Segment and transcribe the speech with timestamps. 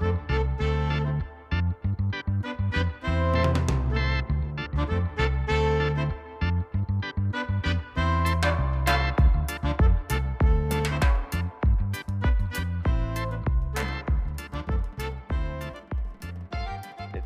[0.00, 0.06] レ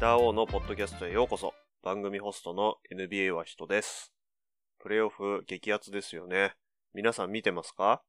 [0.01, 1.53] ター王のポッドキャストへようこそ。
[1.83, 4.15] 番組ホストの NBA は人です。
[4.79, 6.55] プレイオフ激アツですよね。
[6.95, 8.03] 皆さん見てますか？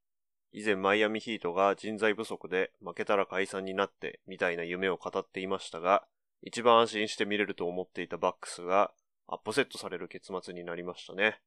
[0.54, 6.06] 以前マイアミヒートが人材不足で負けたら解散になってみたいな夢を語っていましたが、
[6.44, 8.92] 一番安心して見れると思っていたバックスが
[9.28, 11.42] アップセットされる結末になりましたね。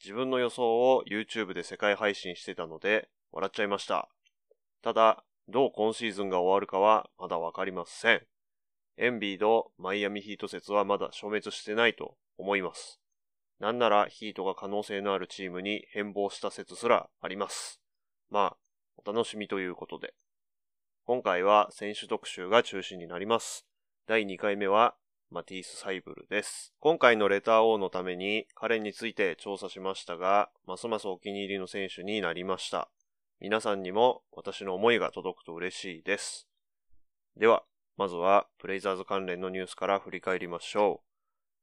[0.00, 4.08] 自分の予想を YouTube で世界配信してたので笑っちゃいました。
[4.82, 8.22] ただ、どう今シーズンが終わるかはまだわかりません。
[8.98, 13.00] エンビード、マイアミヒート説はまだ消滅してないと思います。
[13.58, 17.83] なんならヒートが可能性のあるチームに変貌した説すらあります。
[18.34, 18.56] まあ、
[18.96, 20.12] お楽しみということで。
[21.04, 23.64] 今回は選手特集が中心になります。
[24.08, 24.96] 第2回目は
[25.30, 26.74] マティース・サイブルです。
[26.80, 32.88] 今回のレター王のために彼について調査しましたが、ますますお気に入りの選手になりました。
[33.38, 36.48] 皆さんにも私の思いが届くと嬉しいです。
[37.36, 37.62] では、
[37.96, 41.04] まずは、ブレイザーズ関連のニュースから振り返りましょ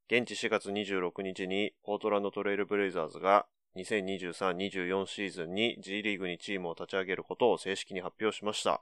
[0.10, 0.16] う。
[0.16, 8.82] 現地4月26日に、ポートランドトレイルブレイザーズが、2023-24シーズンに G リーグにチームを立ち上げることを正式に発表しました。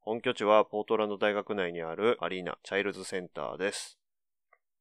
[0.00, 3.98] 本拠地はポートランド大学内にあるアリーナ、チャイルズセンターです。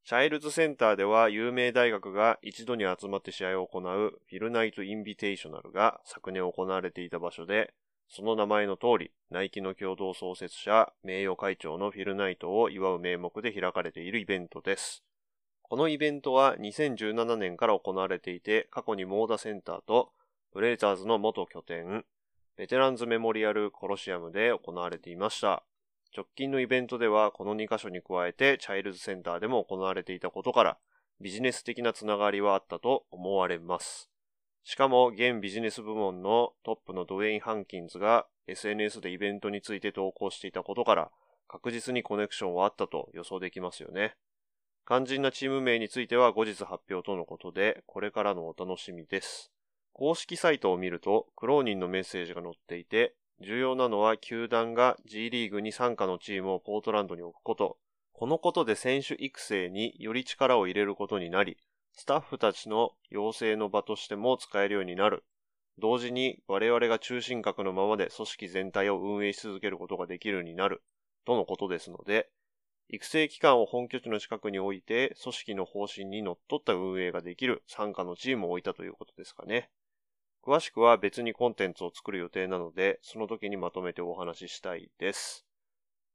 [0.05, 7.73] チャイルズセンターでは有名大学が一度に集まって試合を行うフィルナイト・インビテーショナルが昨年行われていた場所で、
[8.09, 15.03] その名前の通り、ナイキの共同創設者、名誉会長のフィルナイトを祝う名目で開かれているイベントです。
[15.69, 20.13] このイベントは2017年から行われていて、過去にモーダセンターと、
[20.53, 22.05] ブレイザーズの元拠点、
[22.55, 25.63] ベテランズメモリアルコロシアムで行われていました。
[26.15, 30.77] 直近のイベントではこの2カ所に加えてチャイルズセンターでも行われていたことから、
[31.19, 34.09] ビジネス的なつながりはあったと思われます。
[34.63, 41.11] しかも、現ビジネス部門のトップのドウェイン・ハンキンズが SNS でイベントについて投稿していたことから、
[41.49, 44.15] 確実にコネクションはあったと予想できますよね。
[44.87, 49.51] 肝心なチーム名については後日発表とのことで、これからのお楽しみです。
[49.91, 57.77] 公式サイトを見ると、クローニンのメッセージが載っていて、重要なのは球団が G リーグに参加のチームをポートランドに置くこと。
[58.13, 61.57] このことで選手育成により力を入れることになり、
[61.91, 65.25] スタッフたちの養成の場としても使えるようになる。
[65.79, 70.81] 同時に我々が中心核のままで組織全体を運営し続けることができるようになる。
[71.25, 72.29] とのことですので、
[72.89, 79.69] 育成機関を本拠地の近くに置いて、組織の方針にのっった運営ができる参加のチームを置いたということですかね。
[80.41, 85.45] 詳しくは別にコンテンツを作る予定なので、その時にまとめてお話ししたいです。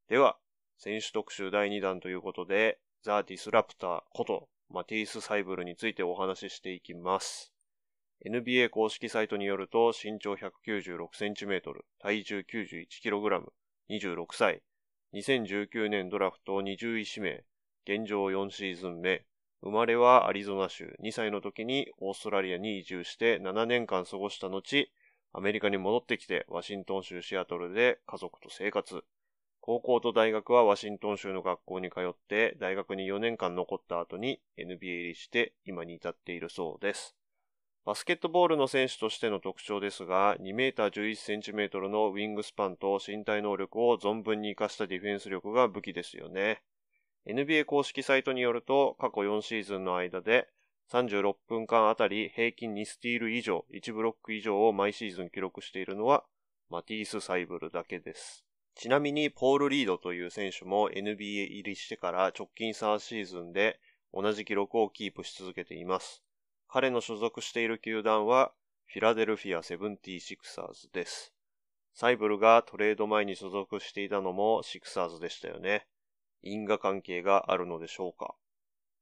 [0.09, 0.39] では、
[0.79, 7.53] 選手特集第2弾ということで、ザ・ディスラプターことマティース・サイブルについてお話ししていきます。
[8.25, 11.61] NBA 公式サイトによると、身長 196cm、
[11.99, 13.43] 体重 91kg、
[13.91, 14.63] 26歳、
[15.15, 17.45] 2019年ドラフト20位指名、
[17.85, 19.27] 現状4シーズン目、
[19.61, 24.91] 生まれはアリゾナ州、2歳の時にオーストラリアに移住して7年間過ごした後、
[25.35, 29.05] アメリカに戻ってきてワシントン州シアトルで家族と生活。
[29.61, 37.15] 高校と大学はワシントン州の学校に通って、大学に4年間残った後に NBA 入りして今に至っているそうです。
[37.85, 46.63] バスケットボールの選手としての特徴ですが、2メーター11センチメートルのウィングスパンと身体能力を存分に活かしたディフェンス力が武器ですよね。
[47.27, 50.47] NBA 公式サイトによると、過去4シーズンの間で、
[50.93, 56.25] 36分間あたり平均2スティール以上、1ブロック以上を毎シーズン記録しているのは、
[56.71, 58.45] マティース・サイブルだけです。
[58.77, 63.81] ちなみに、ポール・リードという選手も NBA 入りしてから直近3シーズンで
[64.15, 66.23] 同じ記録をキープし続けています。
[66.73, 68.51] 彼の所属している球団は、
[68.87, 71.35] フィラデルフィア・セブンティシクサーズです。
[71.93, 75.87] サイブルがトレード前に所属していたのもシクサーズでしたよね。
[76.41, 78.35] 因果関係があるのでしょうか。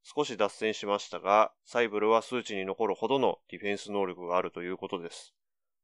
[0.02, 5.32] 少し脱線しましたが、サイブルは数値に残るほどのディフェンス能力があるということです。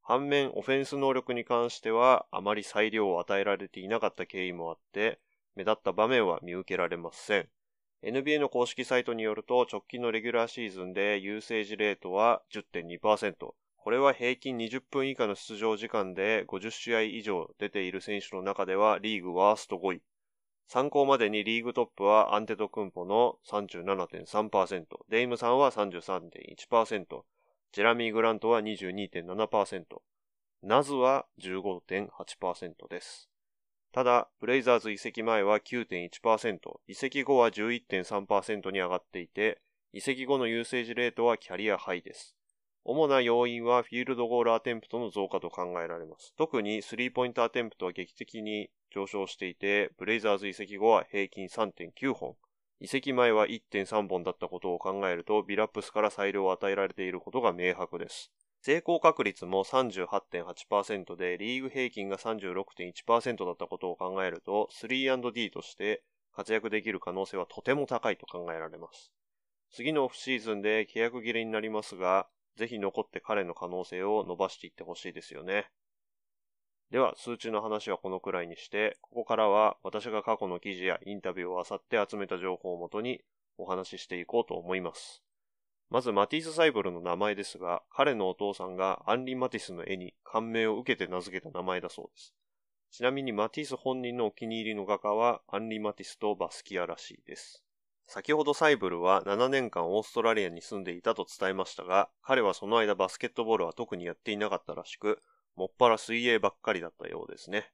[0.03, 5.21] 反面、オフェンス能力に関しては、あまり裁量を与えられていなかった経緯もあって、
[5.55, 7.49] 目立った場面は見受けられません。
[8.03, 13.55] NBA の公式サイトによると、直近のレギュラーシーズンでユーセージレートは10.2%。
[13.87, 20.03] これは平均20分以下の出場時間で50試合以上出ている選手の中ではリーグワースト5位。
[20.69, 27.23] 参考までにリーグトップはアンテトクンポの37.3%、デイムさんは33.1%、
[27.73, 29.85] ジェラミー・グラントは22.7%、
[30.63, 33.31] ナズは15.8%です。
[33.97, 39.63] ただ、ブレイザーズ移籍前は9.1%、移籍後は11.3%に上がっていて、
[39.95, 42.37] 移籍後のユーセージレートはキャリアハイです。
[42.85, 46.35] 主な要因はフィールドゴールアテンプトの増加と考えられます。
[46.37, 52.37] 特にスリーポイントアテンプトは劇的に上昇していて、ブレイザーズ移籍後は平均3.9本、
[52.81, 58.31] 移籍前は1.3本だったことを考えると、ビラップスから裁量を与えられていることが明白です。
[58.67, 66.03] 成功確率も38.8%で、リーグ平均が36.1%だったことを考えると、3&D として
[66.35, 69.13] 活躍できる可能性はとても高いと考えられます。
[69.71, 72.27] 次のオフシーズンで契約切れになりますが、
[72.57, 75.71] ぜひ残って彼の可能性を伸ばしていってほしいですよね。
[76.91, 83.21] では、数値の話はこのくらいにして、ここからは私が過去の記事やインタビューを漁って集めた情報をもとに
[83.59, 85.26] お話ししていこうと思います。
[85.89, 92.35] まずマティス・サイボルの名前ですが、彼のお父さんがアンリ・マティスの絵に感銘を受けて名付けた名前だそうです。
[92.91, 97.63] ちなみにマティス本人のお気に入りの画家はアンリ・マティスとバスキアらしいです。
[98.09, 105.23] 先ほどサイブルは7年間オーストラリアに住んでいたと伝えましたが、彼はその間バスケットボールは特にやっていなかったらしく、
[105.57, 107.73] もっぱら水泳ばっかりだったようですね。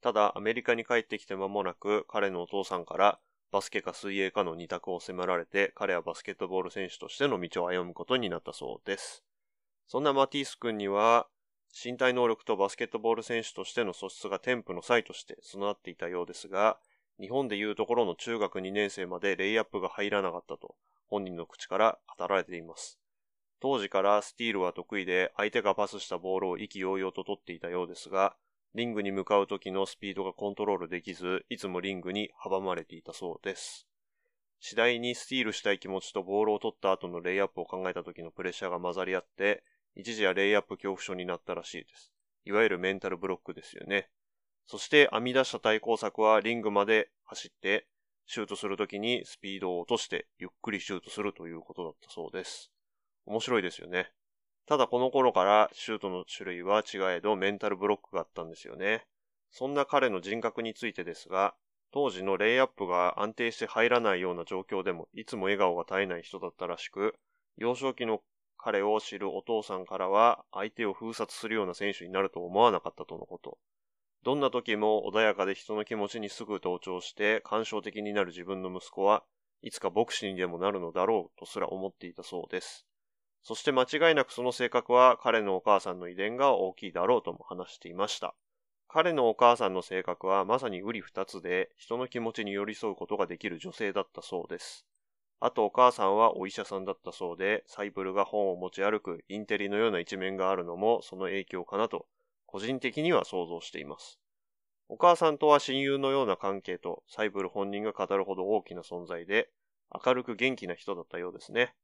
[0.00, 3.18] ただ、アメリカに帰ってきて間もなく、彼のお父さんから
[3.52, 9.24] バスケか水泳かの二択を迫られて、彼はバスケットボール選手としての道を歩むことになったそうです。
[9.86, 11.28] そんなマティース君には、
[11.72, 16.78] 身体能力とバスケットボール選手としての素質が添付の際として備わっていたようですが、
[17.20, 20.74] 日本でいうところの中学2年生までレイアップが入らなかったと、
[21.06, 22.98] 本人の口から語られています。
[23.60, 28.36] 当時からスティールは得意で、相手がパスしたボールを意気揚々と取っていたようですが、
[28.76, 33.88] リングに向かう時のスピードがコントロールできず、いつもリングに阻まれていたそうです。
[34.60, 39.64] 次第にスティールしたい気持ちとボールを取った後のレイアップを考えた時のプレッシャーが混ざり合って、
[39.94, 42.12] 一時はレイアップ恐怖症になったらしいです。
[42.44, 44.10] いわゆるメンタルブロックですよね。
[44.66, 47.86] そして編み出した対抗策はリングまで走って、
[48.26, 52.70] シュートするときにスピードを落としてゆっくりシュートするということだったそうです。
[53.24, 54.12] 面白いですよね。
[54.66, 59.06] ただこの頃からシュートの種類は違えどメンタルブロックがあったんですよね。
[59.50, 61.54] そんな彼の人格についてですが、
[61.92, 67.14] 当時のレイアップが安定して入らないような状況でもいつも笑顔が絶えない人だったらしく、
[67.56, 68.22] 幼少期の
[68.58, 73.58] 彼を知るお父さんからは相手を封殺するような選手になると思わなかったとのこと。
[74.24, 79.22] どんな時も穏やかで人の気持ちにすぐ同調して感傷的になる自分の息子は
[79.62, 82.84] いつか牧師にでもなるのだろうとすら思っていたそうです。
[83.46, 88.34] そして間違いなくその性格は彼のお母さんの遺伝が大きいだろうとも話していました。
[88.88, 94.84] 彼のお母さんの性格はまさに瓜二つで人の気持ちに寄り添うことができる女性だったそうです。
[95.38, 102.08] あとお母さんはお医者さんだったそうで、サイブルが本を持ち歩くインテリのような一面があるのもその影響かなと、
[102.46, 104.18] 個人的には想像しています。
[104.88, 109.50] お母さんとは親友のような関係とサイブル本人が語るほど大きな存在で、
[110.04, 111.76] 明るく元気な人だったようですね。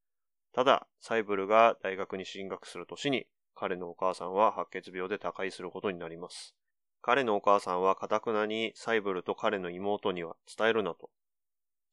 [0.52, 6.54] ただ、サイブルが大学に進学する年に、彼のお母さんは白血病で他界することになります。
[7.00, 11.10] 彼のお母さんは堅くなにサイブルと彼の妹には伝えるなと、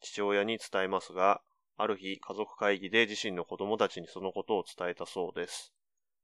[0.01, 1.41] 父親に伝えますが、
[1.77, 5.73] ある日家族会議で自身の子供たちにそのことを伝えたそうです。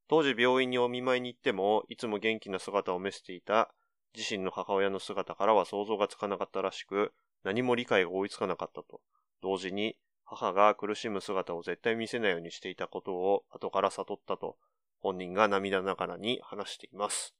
[0.08, 3.72] 当時病院にお見舞いに行っても、いつも元気な姿を見せていた
[4.14, 7.12] 自身の母親の姿からは想像がつかなかったらしく、
[7.44, 9.00] 何も理解が追いつかなかったと。
[9.42, 14.56] 同時に母が苦しむ姿を絶対見せないようにしていたことを後から悟ったと
[15.00, 17.34] 本人が涙ながらに話しています。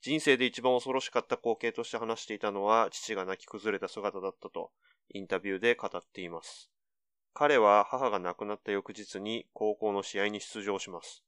[0.00, 4.70] 人生で一番恐ろしかった光景として話していたのは父が泣き崩れた姿だったと
[5.12, 6.70] インタビューで語っています。
[7.34, 11.22] 彼は母が亡くなった翌日に高校の試合に出場します。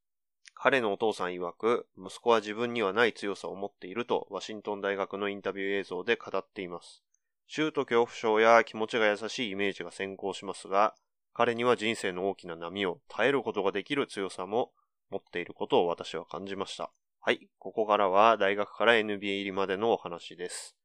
[0.55, 7.03] 彼のお父さん曰く、息子は自分にはない強さを持っているとワシントン大学のインタビュー映像で語っています。
[7.47, 10.95] シュート恐怖症や気持ちが優しいイメージが先行しますが、
[11.35, 14.73] 彼には人生の大きな波を耐えることができる強さも
[15.11, 16.91] 持っていることを私は感じました。
[17.21, 20.77] はい、ここからは大学から NBA 入りまでのお話です。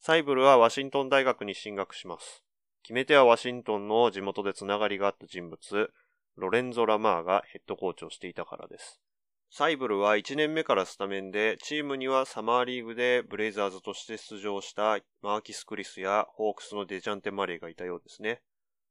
[0.00, 2.44] サイブルはワシントン大学に進学します。
[2.82, 5.90] 決め手はワシントンの地元でつながりがあった人物、
[6.36, 9.00] ロレンゾ・ラマーがヘッドコーチをしていたからです。
[9.50, 18.42] サイブルは1年目からスタメンで、チームにはサマーリーグでブレイザーズとして出場したマーキス・クリスやホークスのデジャンテ・マレーがいたようですね。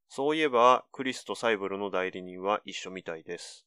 [0.07, 3.65] そういえば、クリスとサイブルの代理人は一緒みたいです。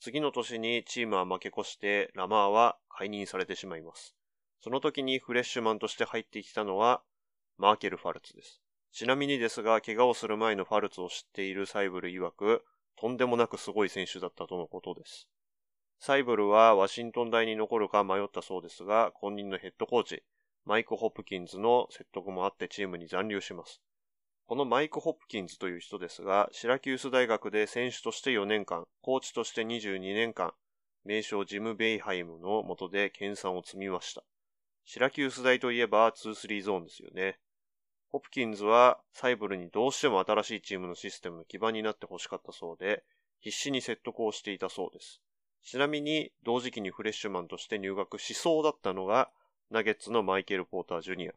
[0.00, 4.14] 次の年にチームは負け越して、ラマーは解任されてしまいます。
[4.62, 7.02] その時にフレッシュマンとして入ってきたのは、
[7.58, 8.62] マーケル・ファルツです。
[8.92, 12.64] ちなみにですが、怪我をする前のファルツを知っているサイブル曰く、
[12.96, 15.28] とんでもなくすごい選手だったとのことです。
[16.00, 20.22] サイブルはワシントン大に残るか迷ったそうですが、本人のヘッドコーチ、
[20.64, 23.82] マイク・ホプキンズの説得もあってチームに残留します。
[24.46, 30.54] このマイク・ホプキンズという人ですが、シラキュース大学で選手として4年間、コーチとして22年間、
[31.04, 34.24] 名将ジム・ベイハイムの下で研鑽を積みました。
[34.86, 37.38] シラキュース大といえば2-3ゾーンですよね。
[38.08, 43.04] ホプキンズはサイブルにどうしても新しいチームのシステムの基盤になってほしかったそうで、
[43.40, 45.20] 必死に説得をしていたそうです。
[45.62, 49.30] ちなみに、同時期にフレッシュマンとして入学しそうだったのが、
[49.70, 51.32] ナゲッツのマイケル・ポーター・ジュニア。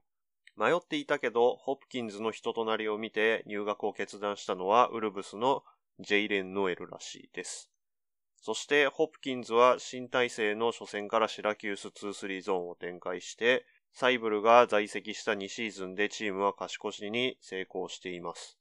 [0.55, 5.63] 迷っていたけど、ホプキンズの人となりを見て入学を決断したのは、ウルブスの
[5.99, 7.69] ジェイレン・ノエルらしいです。
[8.37, 18.57] そして、ホプキンズは新体制の初戦からシラキュース2-3ゾーンを展開して、サイブルが在籍した2シーズンでチームは勝ち越しに成功しています。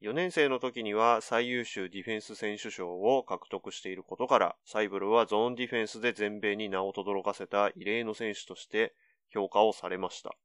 [0.00, 8.94] 4年生の時には最優秀ディフェンス選手賞を獲得していることから、サイブルはゾーンディフェンスで全米に名を轟かせた異例の選手として
[9.32, 10.36] 評価をされました。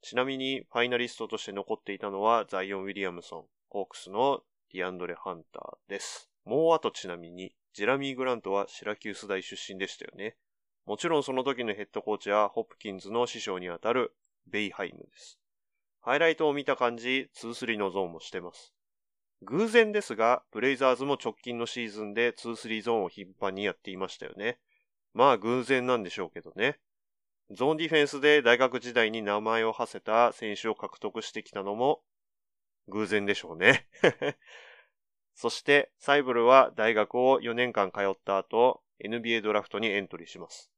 [0.00, 4.40] ちなみに、ファイナリストとして残っていたのはザイオン・ウィリアムソン、ホークスの
[4.72, 6.30] ディアンドレ・ハンターです。
[6.46, 10.36] もうあとちなみに、ジェラミー・グラントはシラキュース大出身でしたよね。
[10.86, 14.14] もちろんその時のヘッドコーチはホップキンズの師匠にあたる
[14.46, 15.38] ベイハイムです。
[16.00, 18.75] ハイライトを見た感じ、2-3のゾーンもしてます。
[19.42, 24.58] 偶然ですが、ブレイザーズも直近のシーズンで2-3ゾーンを頻繁にやっていましたよね。
[25.12, 26.78] まあ偶然なんでしょうけどね。
[27.50, 32.02] ゾーンディフェンスで大学時代に名前を馳せた選手を獲得してきたのも
[32.88, 33.86] 偶然でしょうね。
[35.34, 40.70] そして、サイブルは大学を4年間通った後、NBA ドラフトにエントリーします。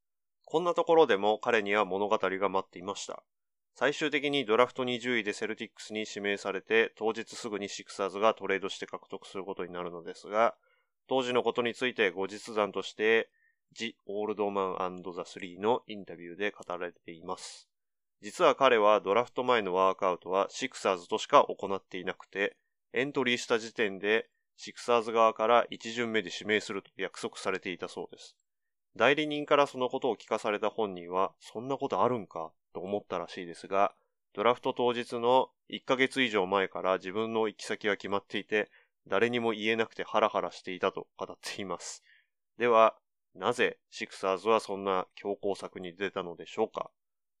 [0.45, 3.23] こんなところでも彼には物語が待っていました。
[3.79, 10.53] 最終的にドラフト20位でセルティックスに指名されて、当日すぐにシクサーズがトレードして獲得することになるのですが、
[11.07, 13.29] 当時のことについて後日談として、
[13.71, 17.69] ジ・オールドマンザ・スリーのインタビューで語られています。
[18.21, 22.57] 実は彼はドラフト前のワークアウトはシクサーズとしか行っていなくて、
[22.91, 28.35] エントリーした時点でシクサーズ側から1巡目で指名すると約束されていたそうです。
[28.97, 32.51] 代理人からそのことを聞かされた本人は、そんなことあるんか？
[32.73, 33.93] と思ったらしいですが、
[34.33, 38.69] ドラフト当日の1ヶ月以上前から自分の行き先が決まっていて、
[39.07, 42.03] 誰にも言えなくてハラハラしていたと語っています。
[42.57, 42.95] では、
[43.35, 46.91] なぜシクサーズはそんな強行策に出たのでしょうか？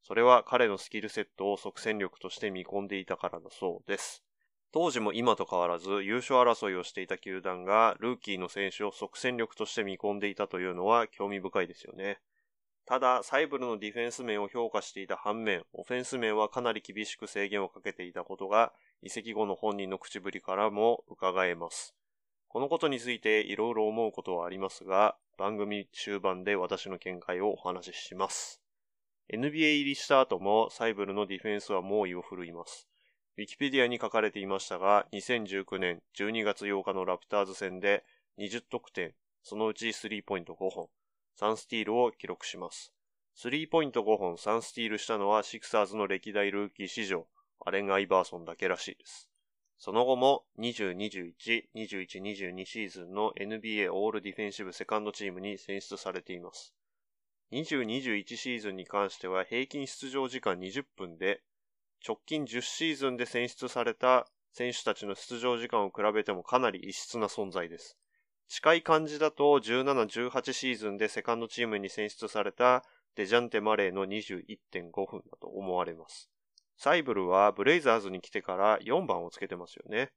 [0.01, 4.23] それは彼のスキルセットを即戦力として見込んでいたからだそうです。
[4.71, 12.19] 当時も今と変わらず優勝争いをしていた球団がルーキーの選手を即戦力として見込んでいたというのは興味深いですよね。
[12.89, 21.93] ただ、サイブルのディフェンス面を評価していた反面、オフェンス面はかなり厳しく制限をかけていたことが移籍後の本人の口ぶりからも伺えます。
[22.47, 28.59] このことについていろいろ思うことはありますが、番組終盤で私の見解をお話しします。
[29.31, 32.87] NBA 入りした後もサイブルのディフェンスは猛威を振るいます。
[33.37, 38.03] ウィキペディアに書かれていましたが、2019年12月8日のラプターズ戦で
[38.39, 40.89] 20得点、そのうちスリーポイント5本、
[41.39, 42.91] 3スティールを記録します。
[43.33, 47.27] スリーポイント5本、3スティールしたのはシクサーズの歴代ルーキー史上、
[47.65, 49.29] アレン・アイバーソンだけらしいです。
[49.77, 51.33] その後も2021、
[51.73, 56.73] 21-22シーズンの NBA オールディフェンシブセカンドチームに選出されています。
[57.53, 61.41] 2021シーズンに関しては平均出場時間20分で
[62.05, 67.97] 直近10シーズンで選出された選手たちの出場時間を比べてもかなり異質な存在です。
[68.49, 72.83] 近い感じだと17、18シーズンでセカンドチームに選出された
[73.15, 76.31] デジャンテ・マレーの21.5分だと思われます。
[76.75, 80.11] サイブルはブレイザーズに来てから4番をつけてますよね。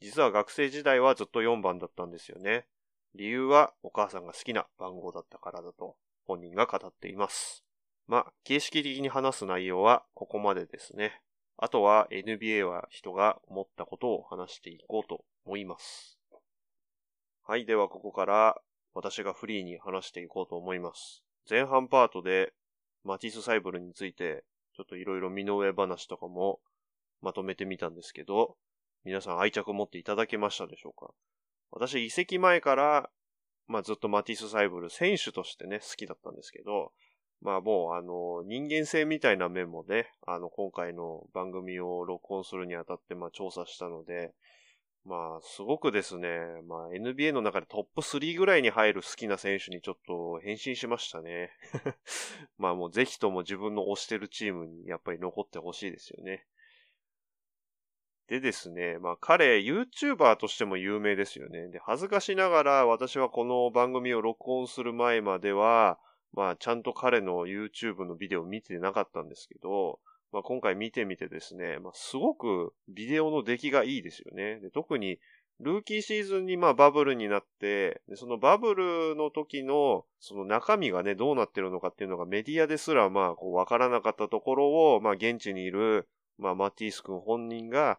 [0.00, 2.66] 実は学生時代はずっと4番だったんですよね。
[3.14, 5.94] 理由はお母さんが好きな番号だったからだと
[6.26, 7.62] 本人が語っています。
[8.08, 11.22] まあ、形式的に話す内容はここまでですね。
[11.56, 16.15] あとは NBA は人が思ったことを話していこうと思います。
[17.48, 18.56] はい、ではここから
[18.92, 21.22] 私がフリーに話していこうと思います。
[21.48, 22.52] 前半パートで
[23.04, 24.42] マティス・サイブルについて
[24.76, 26.58] ちょっといろいろ身の上話とかも
[27.22, 28.56] まとめてみたんですけど、
[29.04, 31.12] 皆さん愛着を持っていただけましたでしょうか？
[31.70, 33.10] 私移籍前から、
[33.68, 36.90] まあずっとマティス・サイブル選手としてね、好きだったんですけど、
[37.42, 44.32] まあもうあの人間性みたいな面もね、あの今回の番組を録音するにあたってまあ調査したので、
[45.06, 46.28] まあすごくですね、
[46.68, 51.52] まあ NBA の中でトップ3ぐらいに入る好きな選手にちょっと変身しましたね。
[52.58, 56.44] まあもうぜひとも自分の推してるチームにやっぱり残ってほしいですよね。
[58.26, 61.68] でですね、まあ彼 YouTuber としても有名ですよね。
[61.68, 66.00] で、恥ずかしながら私はこの番組を録音する前までは、
[66.32, 70.00] まあ、ちゃんと彼の YouTube のビデオ見てなかったんですけど、
[70.36, 74.60] まあ、今回見てみてですね、まあ、すごくビデオの出来がいいですよね。
[74.60, 75.18] で特に
[75.60, 87.98] ルーキーシーズンにまあバブルになって、でそのバブルの時のその中身がね、どうなってるのかっていうのがメディアですらまあこうわからなかったところを、まあ現地にいる、まあマティース君本人が、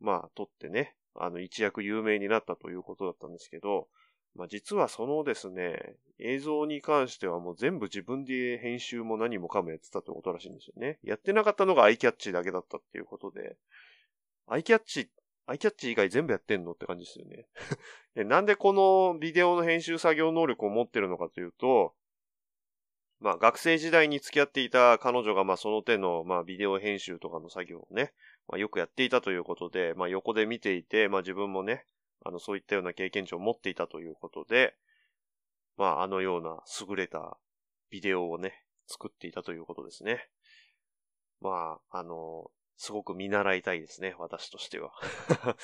[0.00, 3.86] まあ撮ってね、あの一躍有名になったということだったんですけど、
[4.38, 11.00] まあ実はそのですね、映像に関してはもう全部自分で編集も何もかもやってたってことらしいんですよね。
[11.02, 13.56] やってなかったのがアイキャッチだけだったっていうことで、
[14.46, 15.10] アイキャッチ
[15.46, 17.46] アイキャッチ以外全部やってんのって感じですよね
[18.14, 18.22] で。
[18.22, 21.94] なんでこのビデオの編集作業能力を持ってるのかというと、
[23.18, 28.12] まあ学生時代に付き合っていた彼女がまあその手のまあビデオ編集とかの作業をね、
[28.46, 31.86] まあ、よくやっていたということで、まあ横で見ていて、まあ自分もね、
[32.28, 34.74] あのそういったような経験値を持っていたということで、
[35.78, 37.38] まああのような優れた
[37.90, 40.28] ビデオをね、作っていたということですね。
[41.40, 44.92] まあ、あの、すごく見習いたいですね、私としては。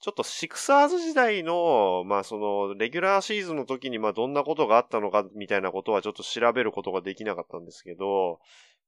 [0.00, 8.40] ちょっとシクサーズ時代の、まあその、レギュラーシーズンの時にまあどんなことがあったのかみたいなことはちょっと調べることができなかったんですけど、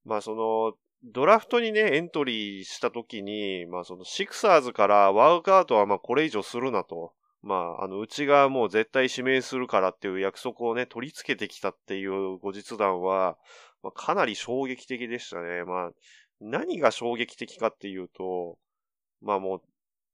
[0.05, 7.13] まあその、ドラフトにね、エントリーした時に、まあそのシクサーズからワークアウトはまあこれ以上するなと。
[7.43, 13.39] まあ、あの、うちがもう絶対指名するからっていう約束をね、取り付けてきたっていう後日談は、
[13.85, 15.63] まあ、かなり衝撃的でしたね。
[15.63, 15.91] まあ、
[16.41, 18.59] 何が衝撃的かっていうと、
[19.23, 19.63] まあもう、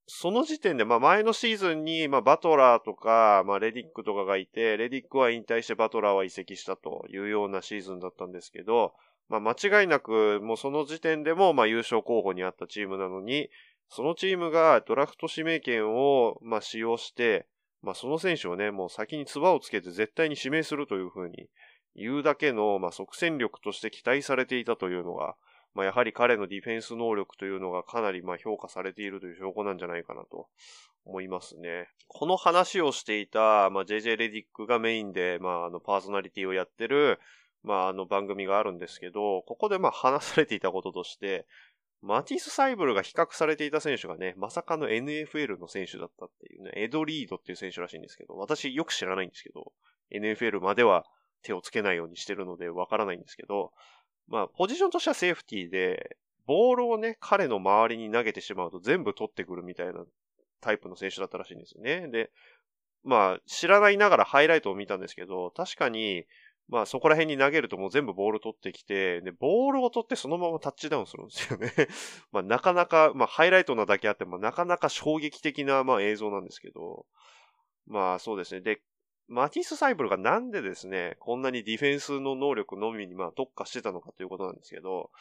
[0.05, 8.93] その時点で、まあ前のシーズンに、まあバトラーとか、まあレディックとかがいて、レディックは引退してバトラーは移籍したというようなシーズンだったんですけど、
[9.29, 13.49] まあ間違いなく、もうその時点でも、まあ優勝候補にあったチームなのに、
[13.89, 17.47] そのチームがドラフト指名権を、まあ使用して、
[17.81, 21.49] まあその選手をね、もう先に唾をつけて絶対に指名するというふうに
[21.95, 25.35] 言うだけの、まあ即戦力として期待されていたというのが、
[25.75, 30.47] まあ、やはり彼のディフェンス能力というのがかなりまあ評価されているという証拠なんじゃないかなと
[31.05, 31.89] 思いますね。
[32.07, 37.19] この話をしていた、まあ、JJ レディックがメインで、まあ、あの、パーソナリティをやってる、
[37.63, 41.45] まあ、あの番組があるんですけど、ここでまあ話されていたこととして、
[42.01, 49.71] マティス・サイブルが比較されていた選手がね、まさかの NFL の選手だったっていうね、エド・リードっていう選手らしいんですけど、私よく知らないんですけど、
[50.11, 51.05] NFL までは
[51.41, 53.71] 手をつけないようにしてるのでわからないんですけど、
[54.27, 60.03] まあ、ポジションとしてはセーフティーで、ボールをね、彼の周りに投げてしまうと全部取ってくるみたいな
[60.59, 62.07] タイプの選手だったらしいんですよね。
[62.09, 62.31] で、
[63.03, 66.25] まあ、知らないながらハイライトを見たんですけど、確かに、
[66.69, 71.71] まあそこら辺に投げるともう全部ボール取ってきて、で、ボールを取ってそのままタッチダウンするんですよね。
[72.31, 77.05] まあなかなか、まあハイライトなだけあってもなかなか衝撃的なまあ映像なんですけど、
[77.85, 78.61] まあそうですね。
[78.61, 78.81] で、
[79.27, 85.11] マティス・サイブルがなんでですね、こんなにディフェンスの能力のみにまあ特化してたのかということなんですけど、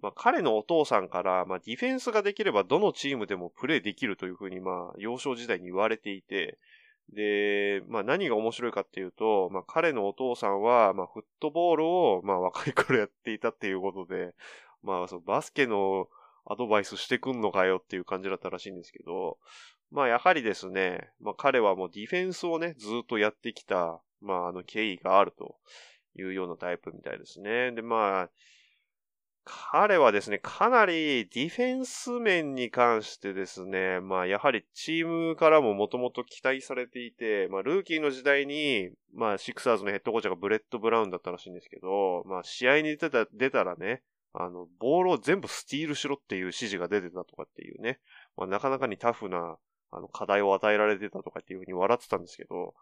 [0.00, 6.58] まあ彼のお父さんから、まあディフェンスができればどのチームでもプレーできるというふうにまあ幼少時代に言われていて、
[7.14, 14.34] で、まあ何が面白いかっていうと、まあ彼のお父さんは、まあフットボールをまあ若い頃やっていたっていうことで、
[14.82, 16.08] まあそのバスケの
[16.46, 19.38] アドバイスしてくんのかよっていう感じだったらしいんですけど、
[19.90, 25.56] まあやはりですね、まあ彼はもうディフェンスをね、ずっとやってきた、まああの経緯があると
[26.16, 27.72] いうようなタイプみたいですね。
[27.72, 28.30] でまあ、
[29.70, 44.02] 彼はですね、かなりディフェンス面に関してですね、まあやはりチームからももともと期待されていて、まあルーキーの時代に、まあシクサーズのヘッドコーチがブレット・ブラウンだったらしいんですけど、まあ試合に出た出たらね、
[44.34, 48.00] あの、ボールを全部スティールしろっていう指示が出てたとかっていうね、
[48.36, 49.56] まあなかなかにタフな
[49.90, 52.74] あの、課題を与えられてたとかっていうふうに笑ってたんですけど、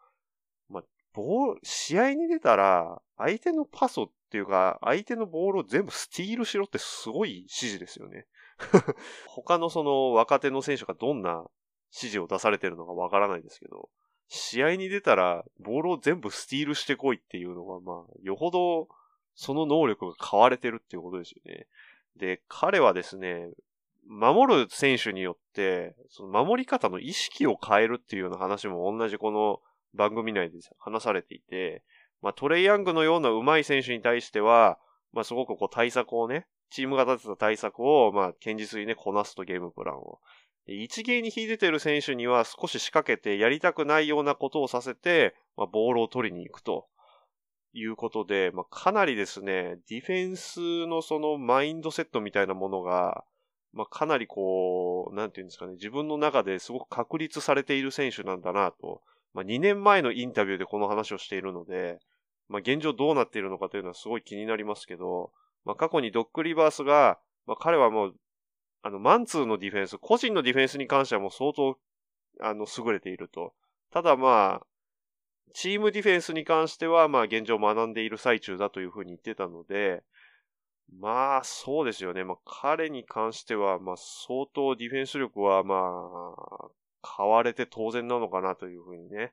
[0.69, 0.83] まあ、
[1.17, 8.27] ボール、試合に出たら、相手のパスっていうか、相手のボールを全部スティールしろってすごい指示ですよね。
[9.27, 11.47] 他のその若手の選手がどんな
[11.91, 13.89] 指示を出されてるのかわからないですけど、
[14.29, 18.89] 試合に出たら、ボールを全部スティールしてこいっていうのが、まあ、よほど
[19.35, 21.67] その能力が買われてるっていうことですよね。
[22.17, 23.51] で、彼はですね、
[24.07, 29.61] 守る選手によって、その守り方の意識を変えるっていうような話も同じこの
[29.97, 31.83] 番組内で話されていて、
[32.23, 34.79] まあトレイヤングのような上手い選手に対しては、
[35.13, 40.21] まあすごくこう対策をね、チームが立てた対策を、まあ堅実にね、こなすとゲームプランを。
[40.69, 46.89] 一芸に引いてる選手には少し仕掛けてやりたくないようなことをさせて、まあ、ボールを取りに行くと
[47.73, 53.25] いうことで、まあ、かなりですね、ディフェンスのそのマインドセットみたいなものが、
[53.73, 59.03] まあ、かなりこう、なんていうんですかね、自分の中ですごく確立されている選手なんだなと、
[59.37, 61.99] まあ、2年前のインタビューでこの話をしているので、
[62.49, 65.31] まあ、現状どうなっているのかというのはすごい気になりますけど、
[65.67, 68.15] まあ、過去にドックリバースが、まあ、彼はもう、
[68.83, 71.77] あの、マンツーのディフェンス、個人のディフェンスに関してはもう相当、
[72.41, 73.53] あの、優れていると。
[73.93, 74.67] ただまあ、
[75.53, 80.03] チームディフェンスに関しては、まあ、現状学んでいる最中だというふうに言ってたので、
[80.99, 82.25] まあ、そうですよね。
[82.25, 86.69] まあ、彼に関しては、まあ、相当ディフェンス力は、まあ、
[87.17, 89.33] 買われて当然なのかなというふうにね、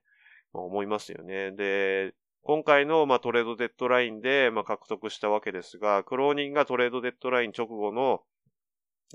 [0.53, 1.51] まあ、思いますよね。
[1.51, 8.21] で、今回の、まあ、トレードデッドラインで、まあ、獲得したわけですが、クローニンがトレードデッドライン直後の、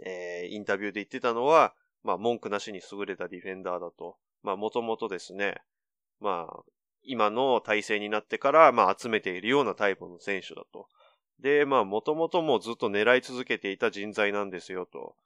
[0.03, 4.17] えー、インタビューで言ってたのは、まあ、文句なしに優れたディフェンダーだと。
[4.43, 5.61] まあ、もともとですね、
[6.21, 6.63] まあ、
[7.03, 10.89] 今の体制になってから、まあ、集めているようなタイプの選手だと。
[11.41, 15.17] で、まあ、もともともずっと狙い続けていた人材なんですよと。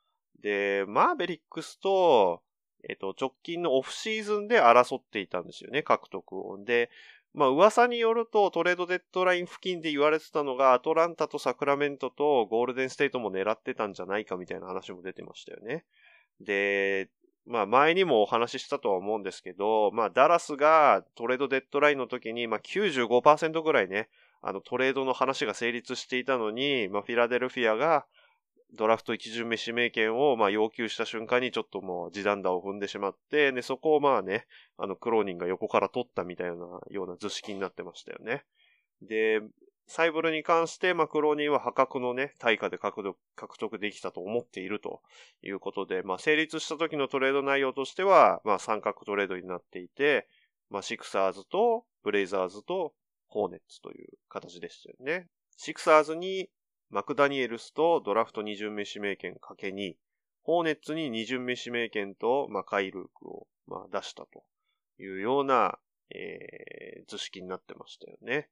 [0.43, 2.43] で、マーベリックスと、
[2.89, 6.63] えっと、直近のオフシーズンで争っていたんですよね、獲得を。
[6.65, 6.91] で、
[7.35, 15.85] まあ噂によるとトレードデッドライン付近で言われてたのがアトランタとサクラメントとゴールデンステートも狙ってたんじゃないかみたいな話も出てましたよね。
[16.41, 17.09] で、
[17.47, 24.09] まあ前にもお話ししたとは思うんですけど、まあダラスがトレードデッドラインの時にまあ95%ぐらいね、
[24.43, 28.05] あのトレードの話が成立していたのに、まあフィラデルフィアが
[28.75, 34.47] ドラフト1巡目指名権をまあ要求した瞬間にちょっともう地団打を踏んでしまって、で、そこをまあね、
[34.79, 36.55] あのクローニンが横から取ったみたいな
[36.91, 38.45] ような図式になってましたよね。
[39.03, 39.41] で、
[39.87, 45.03] サイブルに関して、まあ、クローニンは破格のね、対価で獲得獲得できたと思っていると
[45.43, 50.29] いうことで、まあ、成立した時のトレード内容としては、まあ、三角トレードになっていて、
[50.71, 52.95] まあ、シクサーズとブレイザーズと
[53.27, 55.29] ホーネッツという形でしたよね。
[55.57, 56.49] シクサーズに
[56.93, 59.95] マクダニエルスとドラフト2巡目指名権かけ2、
[60.43, 64.45] ホーネッツに2巡目指名権と、まあ、カイルークを、まあ、出したと
[64.99, 65.79] いうような、
[66.11, 68.51] えー、図式になってましたよね。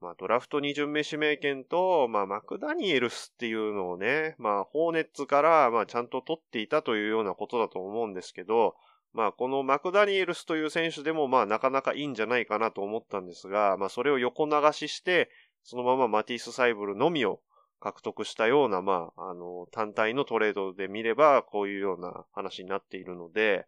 [0.00, 8.74] まあ、ドラフト2巡目指名権と、まあ、マクダニエルスっていうのをね、まあ、ホーネッツから、まあ、ちゃんと取っていたというようなことだと思うんですけど、
[9.12, 15.30] まあ、このマクダニエルスという選手でも、まあ、なかなかいいんじゃないかなと思ったんですが、まあ、それを横流しして、
[15.62, 17.40] そのままマティス・サイブルのみを
[17.80, 23.66] 獲得したような、まあ、あの、単体のトレードで見れば、こういうような話になっているので、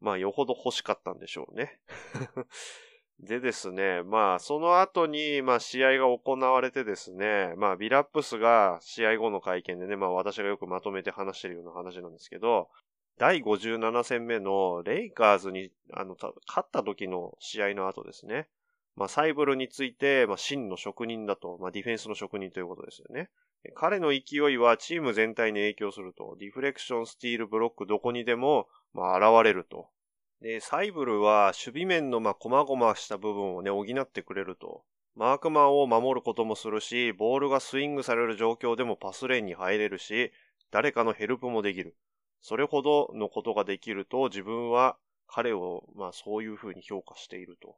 [0.00, 1.80] まあ、よほど欲しかったんでしょうね。
[3.18, 12.70] でですね、まあ、その後に、まあ、試合が行われてですね、まあ、ビラップスが試合後の会見でね、まあ、私がよくまとめて話してるような話なんですけど、
[13.18, 18.48] 第57戦目のレイカーズに、あの、勝った時の試合の後ですね。
[18.96, 23.30] まあ、サイブルについて、まあ、真の職人だと、まあ、ディフェンスの職人ということですよね。
[23.74, 26.36] 彼の勢いはチーム全体に影響すると。
[26.38, 29.88] ディフレクション、スティール、ブロック、どこにでも、まあ、現れると。
[30.40, 34.84] で、サイブルは守備面の、まあ、細々した部分をね、補ってくれると。
[35.14, 40.32] マークマンを守ることもするし、ボールがスイングされる状況でもパスレーンに入れるし、
[40.70, 41.96] 誰かのヘルプもできる。
[42.40, 47.76] それほどのことができると自分は彼を、まあそういうふうに評価していると。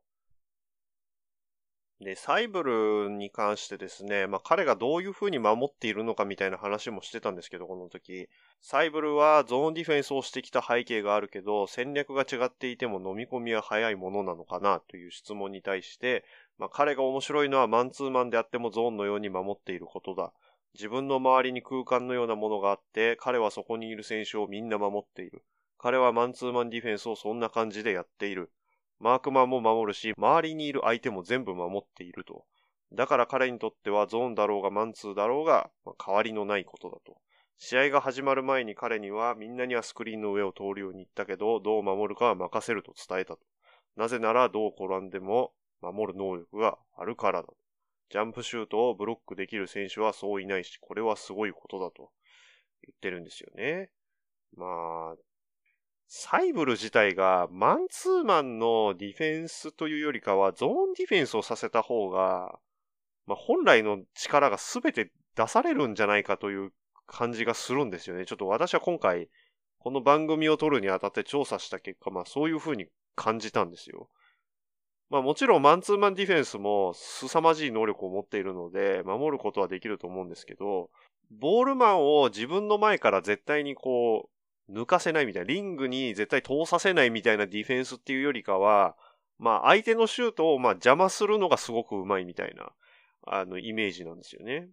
[2.03, 8.29] で、サイブルに関してですね、まあ彼がどういう風に守っているのかみたいな話もしてたんですけど、この時。
[8.61, 16.25] サイブルはゾーンディフェンスをしてきた背景があるけど、戦略が違っていても飲み込みは早いものなのかなという質問に対して、
[16.59, 20.33] まあ彼が面白いのはマンツーマンであってもゾーンのように守っていることだ。
[20.75, 25.45] 自分の周りに空間のようなものがあって、彼はそこにいる選手をみんな守っている。
[25.79, 28.51] 彼はマンツーマンディフェンスをそんな感じでやっている。
[29.03, 32.45] マークマンも守るし、周りにいる相手も全部守っていると。
[32.93, 37.17] だから彼にとってはゾーンだろうがマンツーだろうが、まあ、変わりのないことだと。
[37.59, 43.41] 試合が始まる前に彼にはみんなにはスクリーンの上を通るように言ったけど、どう守るかは任せると伝えたと。
[43.97, 47.57] なぜならどう転んでも守る能力があるからだと。
[48.11, 52.11] ジャンプシュートをブロックできる選手はそういないし、これはすごいことだと
[52.83, 53.91] 言ってるんですよね。
[54.57, 55.17] まあ、
[56.15, 62.59] サイブル自体がマンツーマンのディフェンスというよりかはゾーンディフェンスをさせた方が、
[63.27, 66.73] まあ、本来の力が全て出されるんじゃないかという
[67.07, 68.27] 感じがするんですよね。
[68.27, 69.31] ちょっと私は今回、
[69.79, 74.11] この番組を撮るにあたって調査した結果、まあそういう風に感じたんですよ。
[75.09, 80.91] まあもちろんマンツーマンディフェンスも凄まじい能力を持っているので、守ることはできると思うんですけど、
[81.31, 88.97] ボールマンを自分の前から絶対にこう、抜かせないみたいな、リングに絶対通させないみたいなディフェンスっていうよりかは、
[89.39, 92.73] まあ相手のシュートをまあ邪魔するのがすごくうまいみたいな、
[93.27, 94.69] あの、イメージなんですよね。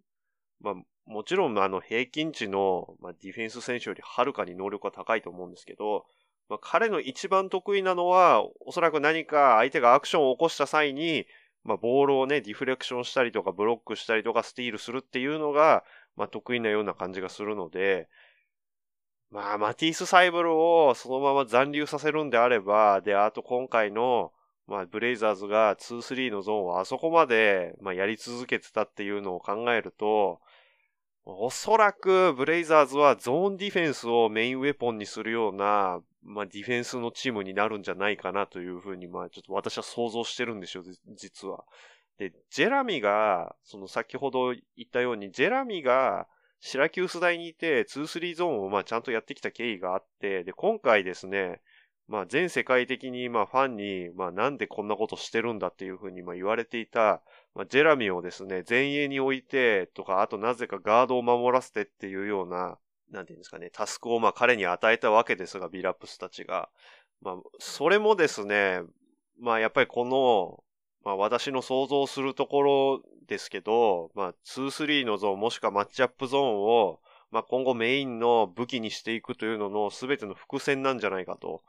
[0.61, 0.73] まあ
[1.09, 6.05] もちろんあの平均値の、ディフェンス選手よりはるかに能力が高いと思うんですけど、
[6.49, 11.25] まあ、彼の一番得意なのは、おそらく何か相手がアクションを起こした際に、
[11.63, 15.83] まあ、ボールをね、ディフレクションしたりとか、ブロックしたりとか、スティールするっていうのが、
[16.15, 18.07] まあ、得意なような感じがするので、
[19.31, 24.31] まあ、マティス・サイブルをそのまま残留させるんであれば、で、あと今回の、
[24.67, 30.39] まあ、ブレイザーズが2-3のゾーンをあそこまで、まあ、やり続けてたっていうのを考えると、
[31.25, 40.83] おそらくブレイザーズはゾーンディフェンスをメインウェポンにするような、まあ、ディフェンスのチームになるんじゃないかなというふうに、まあ、ちょっと私は想像してるんですよ、
[41.15, 41.63] 実は。
[42.17, 46.27] で、ジェラミが、その先ほど言ったように、ジェラミが、
[46.61, 51.61] シラキュース大にいて、2-3ゾーンをまあちゃんとやってきた経緯があって、で、今回ですね、
[52.07, 57.21] まあ全世界的にまあファンに、まあなんでこんなことしてるんだっていうふうにまあ言われていた、
[57.55, 62.77] まあ、ジェラミーをですね、前衛に置いてとか、あとなぜかガードを守らせてっていうような、
[63.11, 66.69] なんていうんですかね、タスクをまあ彼に与えたわけですが、ビラプスたちが。
[67.21, 68.81] まあ、それもですね、
[69.39, 70.63] まあやっぱりこの、
[71.03, 76.99] まあ私の想像するところですけど、まあ2-3のゾーンもしくはマッチアップゾーンを、
[77.31, 81.61] まあ今後メインの武器にしていくというのの全ての伏線なんじゃないかと。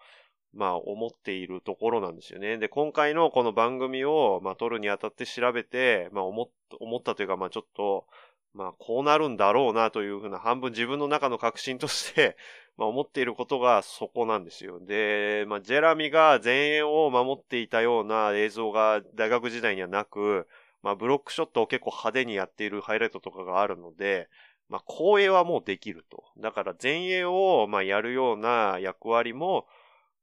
[0.53, 2.59] まあ思っているところなんですよね。
[2.59, 6.49] で、今回のこの番組を、まあ撮るにあたって調べて、まあ思っ
[6.81, 8.07] 思ったというか、まあちょっと、
[8.55, 12.37] まあこうなるんだろうなというふうな半分自分の中の確信として
[12.77, 14.81] まあ思っていることがそこなんですよ。
[14.81, 20.49] で、まあジェラミが前衛を守っていたような映像が大学時代にはなく、
[20.83, 24.29] まあブロックショットを結構派手にやっているハイライトとかがあるので、
[24.69, 26.25] まあ後衛はもうできると。
[26.39, 29.67] だから前衛をまあやるような役割も、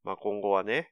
[0.03, 0.91] まあ今後はね、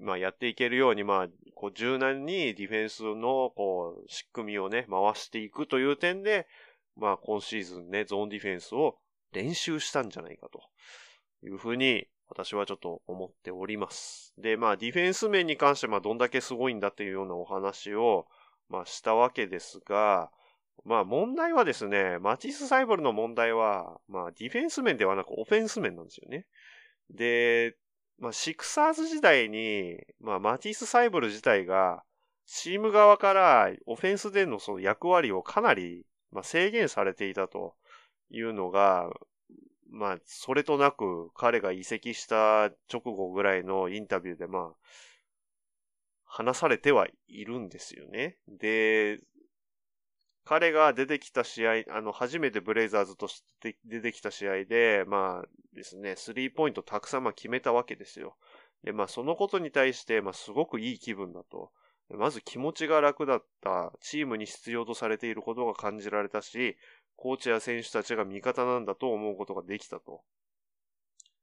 [0.00, 6.46] まあやっていけるように、まあ、こう柔軟にディフェンスの、こう、仕組みをね、回していくという点で、
[6.96, 8.98] まあ今シーズンね、ゾーンディフェンスを
[9.32, 10.62] 練習したんじゃないかと
[11.46, 14.34] いうふうに私はちょっと思っております。
[14.38, 18.26] で、まあディフェンス面に関してまあどんだけすごいんだっていうようなお話を
[18.68, 20.30] まあしたわけですが、
[20.84, 26.46] まあ問題はですね、マティス・サイボルの問題は、まあディフェンス面ではなくオフェンス面なんですよね。
[27.10, 27.76] で、
[28.18, 32.02] まあ、シクサーズ時代に、まあ、マティス・サイボル自体が、
[32.46, 36.06] チーム側からオフェンスでのその役割をかなり、
[36.36, 37.74] まあ、制限されていたと
[38.30, 39.08] いうのが、
[39.90, 44.72] まあ、それとなく彼が移籍した直後ぐらいのインタビューで、まあ、
[46.26, 48.36] 話されてはいるんですよね。
[48.48, 49.18] で、
[50.44, 58.36] 彼が出てきた試合、あの、初めてブレイザーズとして出てきた試合で、まあですね、スリーポイントたくさんま決めたわけですよ。
[58.84, 61.72] で、まあそのことに対して、まあすごくいい気分だと。
[62.10, 66.76] まず気持ちが楽だった、チームに必要とされていることが感じられたし、
[67.16, 70.22] コーチや選手たちが味方なんだと思うことができたと。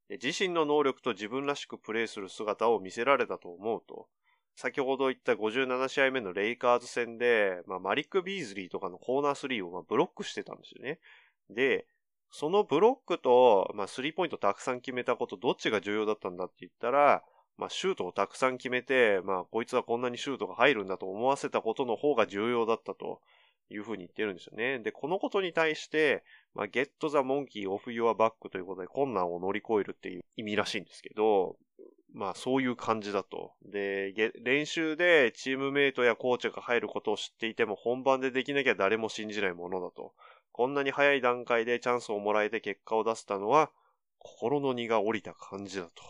[0.10, 4.08] 自身の能力と自分らしくプレーする姿を見せられたと思うと。
[4.56, 11.00] 先ほど言った57試合目のレイカーズ戦で、まあ、マリック・ビーズリーとかのコーナー3をまブロックしてたんですよね。
[11.50, 11.88] で、
[12.30, 17.24] そのブロックと、まあ、スリーポイントたくさん決めたこと、どっちが重要だったんだって言ったら、
[17.58, 23.22] まあ、シュートをたくさん決めて、まあ、こいつはこんなにシュートが入るんだと思わせたことの方が重要だったと
[23.70, 24.80] いうふうに言ってるんですよね。
[24.80, 26.24] で、このことに対して、
[26.56, 31.56] まあ、ゲットザモンキーオフユアバックということで困難を乗り越えるっていう意味らしいんですけど、
[32.14, 33.54] まあそういう感じだと。
[33.66, 40.14] で、練習でチームメイトやコーチが入ることを知っていても本番でできなきゃ誰も信じないものだと。
[40.52, 43.72] こんなに早い段階でチャンスをもらえて結果を出せたのは
[44.20, 46.04] 心の荷が下りた感じだと。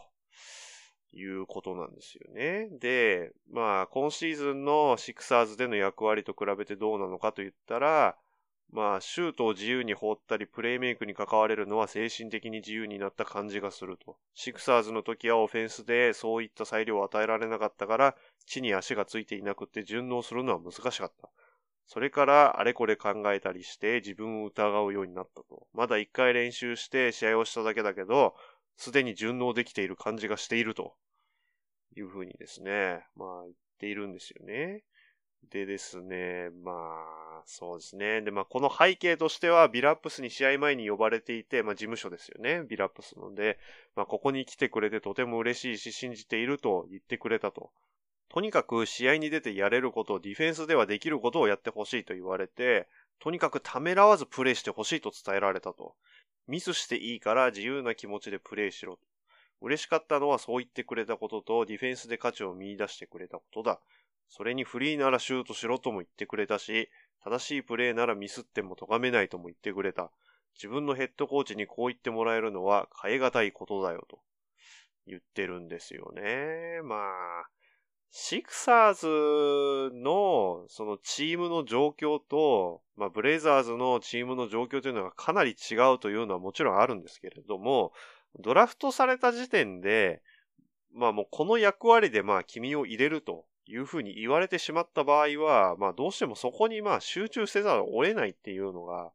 [1.14, 2.70] いうことなんですよね。
[2.80, 8.16] で、まあ、今シーズンのシクサーズでの役割と比べてどうなのかと言ったら、
[8.72, 14.18] まあ、シュートを自由に放ったり、プレイメイクに関われるのは精神的に自由になった感じがすると。
[14.34, 18.16] シクサーズの時はオフェンスでそういった裁量を与えられなかったから、
[18.48, 21.30] 地に足がついていなくて順応するのは難しかった。
[21.86, 25.68] それからあれこれ考えたりして自分を疑うようになったと。
[25.74, 28.34] まだ一回練習して試合をしただけだけど、
[28.76, 30.96] すでに順応できている感じがしていると
[31.96, 34.84] いうふうにですね、まあ言っているんですよね。
[35.52, 38.22] でですね、まあ、そうですね。
[38.22, 42.64] で、まあ、この背景としては、ビラップスに試合前に呼ばれていて、まあ、事務所ですよね。
[42.68, 43.60] ビラップスので、
[43.96, 47.72] まあ、ここに来てくれてとても嬉しいし、信じていると言ってくれたと。
[48.30, 52.88] とにかく試合に出てやれることをディフェンスではできることをやってほしいと言われて、
[53.20, 55.96] とにかくためらわずプレイしてほしいと伝えられたと。
[56.48, 58.98] ミスしていいから自由な気持ちでプレイしろ。
[59.64, 63.80] 嬉しかったのはそう言ってくれたことと、ディフェンスで価値を見出してくれたことだ。
[64.28, 66.90] それにフリーならシュートしろとも言ってくれたし、
[67.24, 70.12] 正しいプレーならミスっても咎めないとも言ってくれた。
[70.56, 74.20] 自分のヘッドコーチにこう言ってもらえるのは変え難いことだよと
[75.08, 76.82] 言ってるんですよね。
[76.84, 77.48] まあ、
[78.12, 87.92] シクサーズの、そのチームの状況と、まあ、ブレイザーズのチームの状況というのがかなり違うというのはもちろんあるんですけれども、
[88.40, 90.22] ドラフトされた時点で、
[90.94, 99.12] まあもうこの役割でまあ君を入れるというふうに言われてしまった場合は、まあどうしてもそこにまあ集中せざるを得ないっていうのが、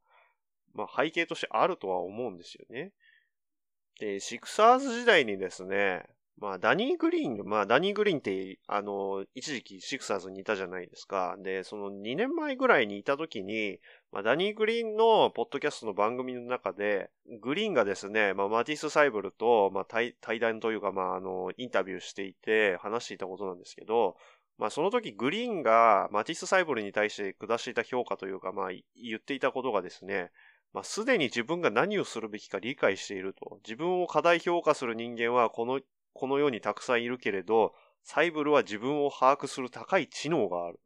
[0.75, 2.93] まあ背景としてあるとは思うんですよね。
[4.01, 6.05] で、シクサーズ時代にですね、
[6.41, 11.37] まあ、ダニー・グリーン、まあ、ダニー・グリーンって、あの、一時期シクサーズにいたじゃないですか。
[11.39, 13.81] で、その2年前ぐらいにいた時に、
[14.13, 24.17] まあ、ダニー・グリーンのポッドキャストの番組の中で、グリーンがですね、まあ、マティス・サイブルと、まあ、対対談というか、まあ、あの、インタビューしていて話していたことなんですけど、
[24.59, 30.31] まあ、その時グリーンがマティス・サイブルに対して下していた評価というか、まあ、言っていたことがですね、
[30.73, 33.59] まあ、すでに自分が何をするべきか理解していると。
[33.65, 35.81] 自分を過大評価する人間はこの
[36.13, 40.81] この世にたくさんいるけれど、サイブルは自分を把握する高い知能がある。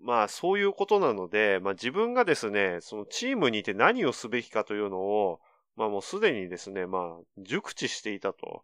[0.00, 5.40] まあそういうことなので、まあ自分がですね、そのチームにいて何をすべきかというのを、
[5.76, 8.62] まあもうすでにですね、まあ熟知していたと。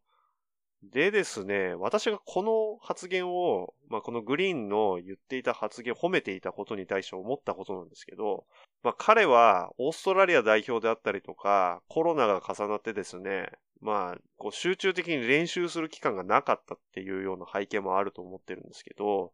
[0.92, 8.44] でですね、私がこの発言を、まあこのグリーンの言っていた発言を褒めていたことに対して思ったことなんですけど、
[8.82, 19.32] まあ彼はオーストラリア代表であったりとか、コロナが重なってですね、まあ、こう集中的に練習する期間がなかったっていうような背景もあると思ってるんですけど、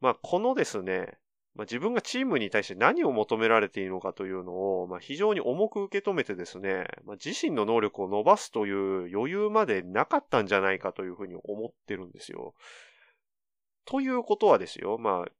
[0.00, 1.18] まあ、このですね、
[1.54, 12.54] まあ、自分がチームに対して何を求められているのかというのを、まあ、非常に重く受け止めてですね、まあ、自身の能力を伸ばすという余裕までなかったんじゃないかというふうに思ってるんですよ。
[13.84, 15.32] ということはですよ、まあ、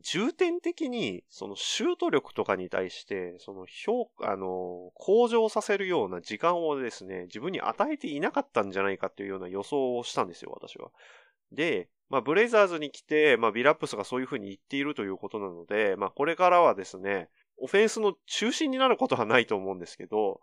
[0.00, 10.90] 重点的に、そのシュート力とかに対して、その評価、あの、向上させるような時間をですね、自分に与えていなかったんじゃないかっていうような予想をしたんですよ、私は。
[11.50, 20.40] で、まあ、ブレイザーズに来て、まあ、ビラップスがそういうふうに言っているということなので、まあ、これからはですね、オフェンスの中心になることはないと思うんですけど、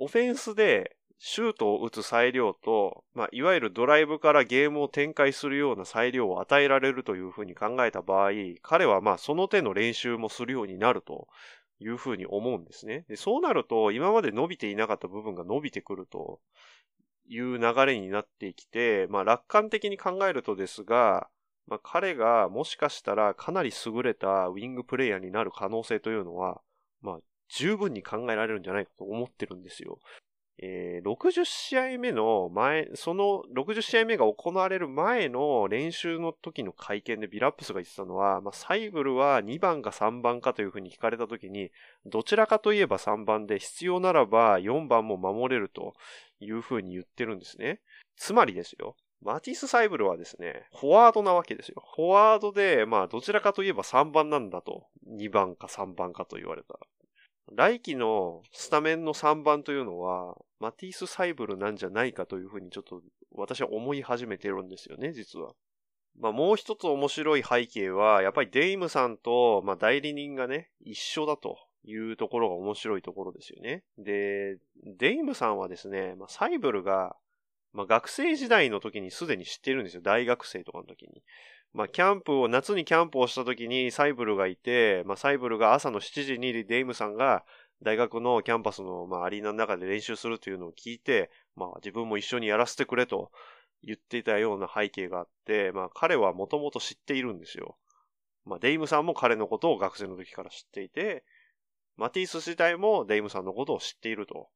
[0.00, 8.30] オフェンスでシュートを打つ裁量と、まあ、いわゆるドライブからゲームを展開するような裁量を与えられるというふうに考えた場合、
[8.62, 11.26] 彼はまあその手の練習もするようになると
[11.80, 13.04] いうふうに思うんですね。
[13.08, 16.40] でそうなると、今まで伸びていなかった部分が伸びてくると
[17.28, 21.28] いう流れになってきて、まあ楽観的に考えるとですが、
[21.66, 26.60] まあ彼がもしかしたらかなり優れたウィングプレイヤーになる可能性というのは、
[27.02, 29.98] まあ十分に考えられるんじゃないかと思ってるんですよ。
[30.60, 41.70] えー、60試合目の前、その60試合目が行われる前の練習の時の会見でビラップスが言ってたのは、まあ、サイブルは2番か3番かというふうに聞かれた時に、
[42.06, 45.94] どちらかといえば3番で必要ならば4番も守れると
[46.40, 47.80] いうふうに言ってるんですね。
[48.16, 48.96] つまりですよ。
[49.22, 51.82] マティス・サイブルはですね、フォワードなわけですよ。
[51.96, 54.86] フォワードで、まあ、どちらかといえば3番なんだと。
[55.08, 56.80] 2番か3番かと言われたら。
[57.52, 63.00] 来季のスタメンの3番というのは、マティス・サイブルなんじゃないかというふうにちょっと
[63.32, 65.52] 私は思い始めてるんですよね、実は。
[66.20, 73.84] まあもう一つ面白い背景は、やっぱりデイムさんと、まあ代理人がね、一緒だというところが面白いところですよね。
[73.98, 77.16] で、デイムさんはですね、まあ、サイブルが、
[77.72, 80.02] まあ学生時代の時にすでに知ってるんですよ。
[80.02, 81.22] 大学生とかの時に。
[81.72, 87.44] まあ、キャンプを、夏にキャンプをした時にサイブルがいて、まあ、サイブルが朝の7時にデイムさんが
[87.82, 93.30] 大学のキャンパスの、まあ、アリーナの中で練習するというのを聞いて、まあ、自分も一緒にやらせてくれと
[93.84, 97.76] 言っていたような背景があって、まあ、彼はもともと知っているんですよ。
[98.44, 101.24] まあ、デイムさんも彼のことを学生の時から知っていて、
[101.96, 104.48] マティス自体もデイムさんのことを知っていると。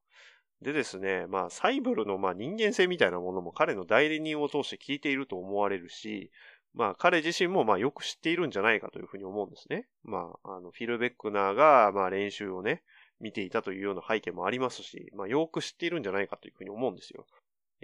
[0.63, 6.31] でですね、まあ、サイブルのまあ人間性みたいなものも彼の代理人を通して聞いていると思われるし、
[6.75, 9.87] まあ彼自身もまあよく知っているんじゃないかというふうに思うんですね。
[10.05, 12.83] まあ、あの、フィル・ベックナーがまあ練習をね、
[13.21, 17.27] 見ていたというような背景もありますし、まあよく知っているんじゃないかというふうに思うんですよ。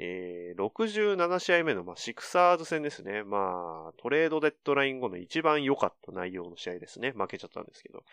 [0.00, 3.24] えー、67試合目の、まあ、シクサーズ戦ですね。
[3.24, 7.10] まあ、トレードデッドライン後の一番良かった内容の試合ですね。
[7.10, 8.04] 負けちゃったんですけど。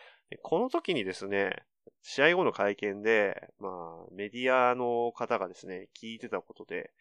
[0.42, 1.64] この時にですね、
[2.02, 6.92] 試合後の会見で、まあ、メディアの方がですね、聞いてたことで、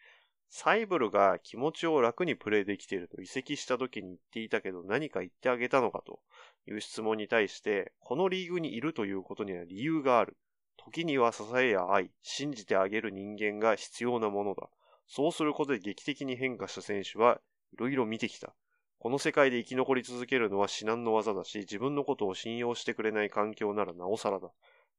[0.57, 6.21] サイブルが気持ちを楽にプレイできていると移籍した時に言っていたけど何か言ってあげたのかと
[6.65, 10.37] いう質問に対して、このリーグにいるということには理由がある。
[10.77, 14.69] 時には支えや愛、信じてあげる人間が必要なものだ。
[15.09, 17.41] そうすることで劇的に変化した選手は
[17.73, 18.55] いろいろ見てきた。
[18.99, 24.47] この世界で生き残り続けるのは至難の技だし、自分のことを信用してくれない環境ならなおさらだ。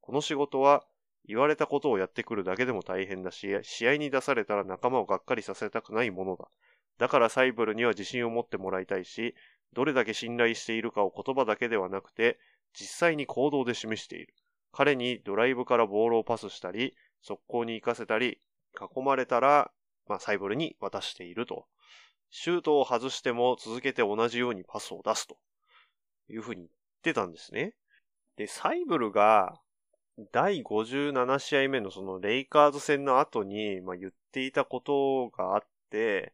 [0.02, 0.84] この仕事は
[1.26, 6.48] 言われたことをやってくるだけでも大変だし、試合に出されたら仲間をがっかりさせたくないものだ。
[6.98, 9.34] だからサイブルには自信を持ってもらいたいし、
[9.72, 12.38] どれだけ信頼しているかを言葉だけではなくて、
[12.72, 14.34] 実際に行動で示している。
[14.72, 18.40] 彼にドライブからボールをパスしたり、速攻に行かせたり、
[18.74, 19.70] 囲まれたら、
[20.06, 21.66] まあ、サイブルに渡していると。
[22.30, 25.38] シュートを外しても続けて同じようにパスを出すと
[26.28, 26.70] いうふうに言っ
[27.02, 27.74] てたんですね。
[28.36, 29.60] で、サイブルが
[30.32, 36.32] 第57試合目のそのレイカーズ戦の後に、まあ、言っていたことがあって、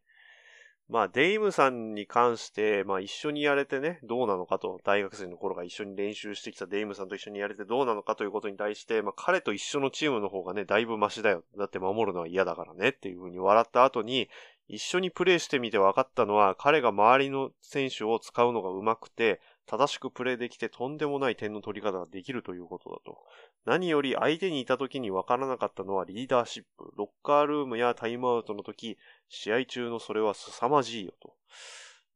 [0.89, 11.45] まあ、デイムさんに関して、まあ、一緒にやれてね、どうなのかと、大学生の頃が一緒に練習してきたデイムさんと一緒にやれてどうなのかということに対して、まあ、彼と一緒のチームの方がね、だいぶマシだよ。
[11.57, 14.29] だって守るのは嫌だからね、っていうふうに笑った後に、
[14.69, 23.19] 一緒にプレイしてみて分かったのは、彼が周りの選手を使うのが上手くて、正しくプレイできてとんでもない点の取り方ができるということだと。
[23.65, 26.91] 何より相手にいた時に分からなかったのはリーダーシップ。
[26.97, 28.99] ロッカールームやタイムアウトの時、
[29.29, 31.35] 試合中のそれは凄まじいよと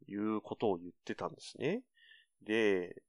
[0.09, 1.83] いうことを言ってたんですね。
[2.45, 3.03] で、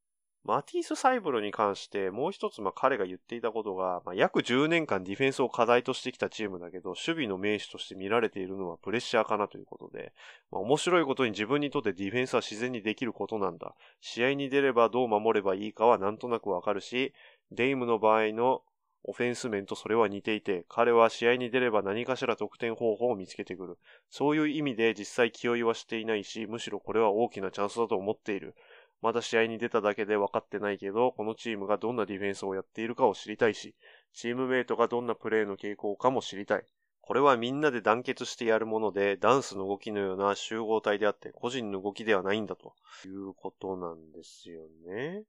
[0.48, 10.14] マティス・サイブルに関してもう一つまあ彼が言っていたことが、まあ、約10年間ディフェンスを課題としてきたチームだけど、守備の名手として見られているのはプレッシャーかなということで、
[10.50, 13.76] まあ、面白いことに自分にとってディフェンスは自然にできることなんだ。
[14.00, 17.14] 試合に出ればどう守ればいいかはなんとなくわかるし、
[17.52, 18.62] デイムの場合の
[19.04, 23.78] オフェンス面とそれは似ていて、彼は試合に出れば何かしら得点方法を見つけてくる。
[24.10, 28.56] そういう意味で実際気負いはしていないし、むしろこれは大きなチャンスだと思っている。
[29.02, 33.76] まだ試合に出ただけで分かってないけど、このチームがどんなディフェンスをやっているかを知りたいし、
[34.14, 36.66] チームメイトがどんなプレーの傾向かも知りたい。
[37.02, 42.74] これはみんなで団結してやるもので、ダンスの動きのような集合体であって、個人の動きではないんだと
[43.06, 45.24] いうことなんですよね。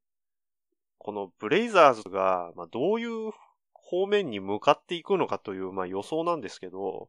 [0.98, 3.30] このブレイザーズが、まあ、どういう
[3.72, 7.08] 方面に向かっていくのかという、まあ、予想なんですけど、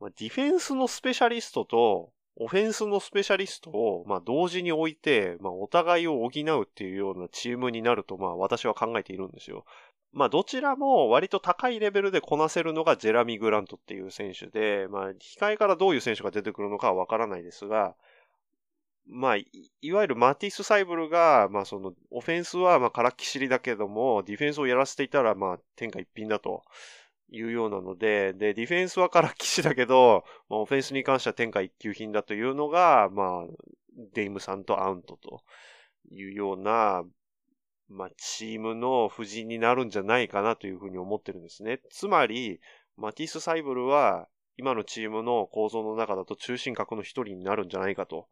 [0.00, 9.64] まあ、ディフェンスのスペシャリストとオフェンスのスペシャリストを、まあ、同時に置いて、まあ、お互いを補うっていうようなチームになると、まあ、私は考えているんですよ。
[10.12, 17.94] まあ、どちらも割と高いレベルでこなせるのがジェラミー・グラントっていう選手で、まあ、控えからどういう選手が出てくるのかはわからないですが、
[19.06, 19.46] まあい、
[19.80, 26.62] いわゆるマティス・サイブルが、まあその、オフェンスはまあからっきしりだけども、ディフェンスをやらせていたらまあ天下一品だと。
[27.32, 33.46] いうようなので、で、ディフェンスはから騎士だけど、まあ、オフェンスに関しては天下一級品だというのが、まあ、
[34.14, 35.42] デイムさんとアウントと
[36.10, 37.02] いうような、
[37.88, 41.80] まあ、チームの布陣になるんじゃないかなというふうに思ってるんですね。
[41.90, 42.60] つまり、
[42.96, 44.28] マティス・サイブルは、
[44.58, 48.28] 今のチームの構造の中だと中心核の一人になるんじゃないかと、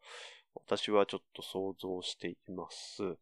[0.54, 3.16] 私はちょっと想像しています。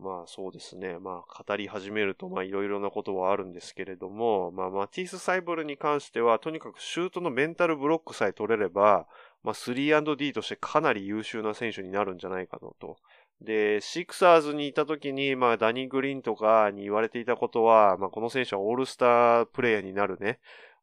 [0.00, 0.98] まあそうですね。
[0.98, 9.06] まあ語り始めるとまあいろいろなことはあるんですけれども、まあマティス・サイボルに関してはとにかくシュートのメンタルブロックさえ取れれば、
[9.42, 12.96] まあ 3&D としてかなり優秀な選手になるんじゃないかなと。
[13.42, 20.40] で、シクサーズにいた時に、まあダニー・グリーンとかに言われていたことは、まあこの選手はオールスタープレイヤーになるね、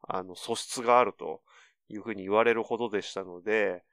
[0.07, 1.41] あの素質があると
[1.89, 3.84] いうふうに言われるほどでしたので、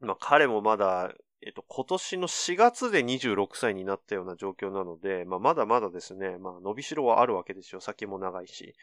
[0.00, 1.12] まあ彼もまだ
[1.42, 7.80] えっと、今年の4月で26歳になったような状況なので、まあ、まだまだですね、まあ、伸びしろはあるわけですよ。
[7.80, 8.74] 先も長いし。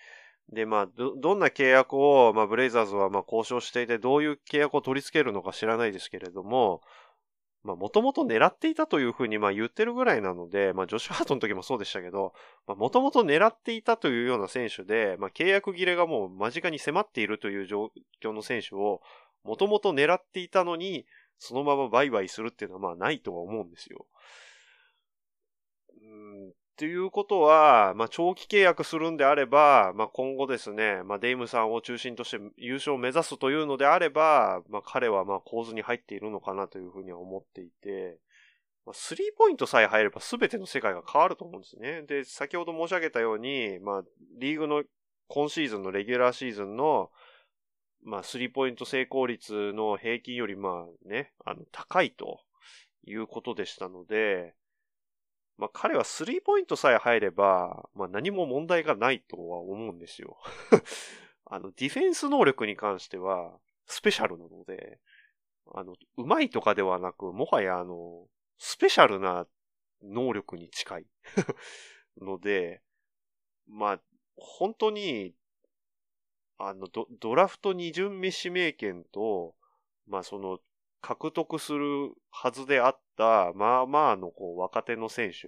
[0.51, 6.81] で、まあ、ど、どんな契約を、まあ、ブレイザーズは、まあ、交渉していて、どういう契約を取り付けるのか知らないですけれども、
[7.63, 12.33] まあ、もともと狙っていたというふうに、まあ、言ってるぐらいなので、まあ、ジョシュ・ハートの時もそうでしたけど、
[12.67, 17.91] まあ、もともと狙っていたというような選手で、まあ、契約切れがもう間近に迫っているという状
[18.21, 19.01] 況の選手を、
[19.45, 21.05] もともと狙っていたのに、
[21.43, 24.07] そのまま売買するっていうのはまあないとは思うんですよ。
[26.01, 38.17] うんっていうことは、まあ、長期契約するんであれば、まあ、今後ですね、まあ、デイムさんを中心として優勝を目指すというのであれば、まあ、彼はまあ構図に入っているのかなというふうには思っていて、
[38.87, 42.01] まあ、スリーポイントさえ入れば全ての世界が変わると思うんですね。
[42.07, 44.03] で、先ほど申し上げたように、まあ、
[44.39, 44.83] リーグの
[45.27, 47.11] 今シーズンのレギュラーシーズンの
[48.05, 52.41] まあ、スリーポイント成功率の平均よりまあね、あの、高いと
[53.05, 54.55] いうことでしたので、
[55.57, 60.37] まあ、彼はスリーポイントさえ入れば、まあ、何も問題がないとは思うんですよ。
[61.45, 64.99] あの、ディフェンス能力に関しては、スペシャルなので、
[65.73, 68.27] あの、うまいとかではなく、もはやあの、
[68.57, 69.47] スペシャルな
[70.01, 71.07] 能力に近い
[72.19, 72.81] ので、
[73.67, 74.01] まあ、
[74.35, 75.35] 本当に
[76.67, 79.55] あの、ドドラフト二巡目指名権と、
[80.07, 80.59] まあその、
[81.01, 85.47] 獲得するはずであった、まあまあのこう若手の選手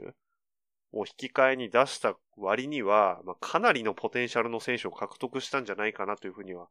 [0.91, 6.67] を引き換えに出した割には、まあ、かなりのポテンシャルの選手を獲得したんじゃないかなというふうには、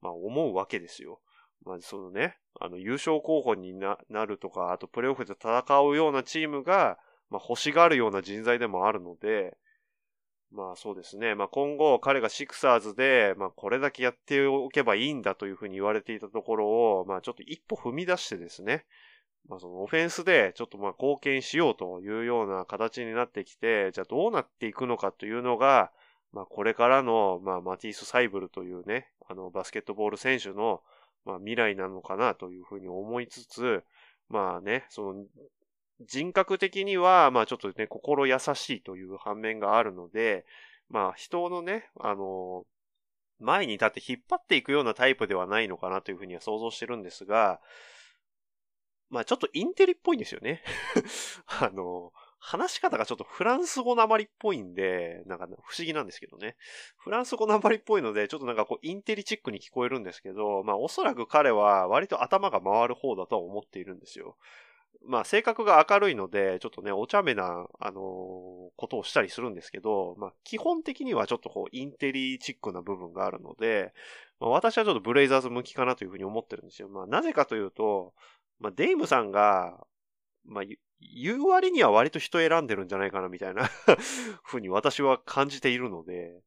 [0.00, 1.20] まあ思うわけですよ。
[1.64, 6.98] まあ、そのね、あの、優勝候補になるとか、あとプレイオフで戦うようなチームが、
[7.30, 9.56] まあ、欲しがるような人材でもあるので、
[10.50, 11.34] まあそうですね。
[11.34, 18.84] まあ今後彼がシクサーズで、まあこれだけやっておけばいいんだというふうに言われていたところを、まあちょっと一歩踏み出してですね。
[19.48, 25.90] まあそのオフェンスでちょっとまあ貢献しようというような形になってきて、じゃあどうなっていくのかというのが、
[26.32, 30.80] まあこれからの、まあマティス・サイブルというね、あのバスケットボール選手の、
[31.26, 33.84] まあ未来なのかなというふうに思いつつ、
[34.30, 35.24] まあね、その
[36.00, 40.44] 人格的には、まあちょっとね、心優しいという反面があるので、
[40.88, 42.64] まあ人のね、あの、
[43.40, 47.60] 前に立って引っ張っていくようなタイプではないのかなというふうには想像してるんですが、
[49.10, 50.62] まあちょっとインテリっぽいんですよね。
[51.46, 56.56] あの、話し方がちょっとフランス語なまりっぽいんで、なんか不思議なんですけどね。
[56.96, 64.36] フランス語なまりっぽいので、ちょっとなんかこうインテリチックに聞こえるんですけど、まあおそらく彼は割と頭が回る方だとは思っているんですよ。
[65.04, 73.92] まあ性格が明るいので、ちょっとね、お茶目な、あのー、ことをしたりするんですけど、まあ基本的にはちょっとこうインテリチックな部分があるので、
[74.40, 76.88] まあ、私はちょっとブレイザーズ向きかなというふうに思ってるんですよ。
[76.88, 78.12] まあなぜかというと、
[78.58, 79.86] まあデイムさんが、
[80.44, 80.64] まあ
[81.00, 83.70] 言う割には割と人選んでるんじゃないかなみたいな
[84.42, 86.40] ふうに私は感じているので、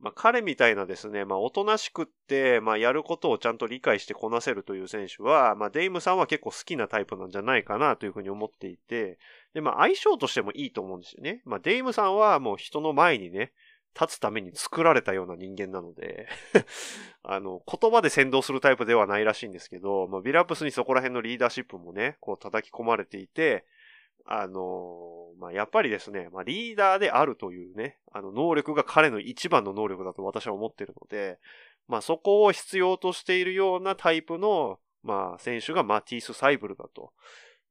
[0.00, 9.18] まあ、彼みたいなですね、まあ、おとなしくって、まあ、やることをちゃんと理解してこなせるという選手は、まあ、デイムさんは結構好きなタイプなんじゃないかなというふうに思っていて、
[9.52, 11.42] で、まあ、相性としてもいいと思うんですよね。
[11.44, 13.52] まあ、デイムさんはもう人の前にね、
[13.98, 16.28] 立つために作られたような人間なので
[17.24, 23.66] あの、言葉で先導するタイプではないらしいんですけど、まあ、ビラプスにそこら辺のリーダーシップもね、こう叩き込まれていて、
[24.32, 25.10] あの
[25.40, 31.38] まあ、やっぱりですね、まあ、リーダーであるというね、あの、能力が彼の一番の能力だと私は思ってるので、
[31.88, 37.12] まあ、そこを必要としているようなタイプの、まあ、選手がマティス・サイブルだと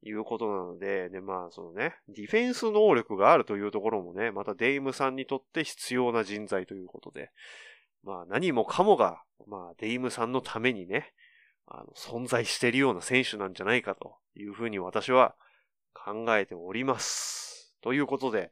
[0.02, 7.30] いうことなので、で、まあ、そのね、ディフェンス能力があるというところもね、またデイムさんにとって必要な人材ということで、
[8.02, 11.14] まあ、何もかもが、まあ、デイムさんのためにね、
[11.66, 15.36] あの、存在しているような選手なんじゃないかというふうに私は
[15.94, 17.74] 考えております。
[17.80, 18.50] ということで、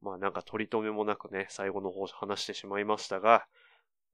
[0.00, 3.46] まあなんか取り留めもなくね、最後の方話してしまいましたが、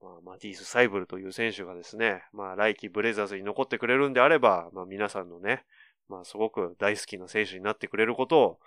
[0.01, 5.64] まあ、マティース・サイブルという選手がですね、まあ来季ブレザーズに残ってくれるんであれば、まあ皆さんのね、
[6.09, 8.59] まあすごく大好きな選手になってくれることを、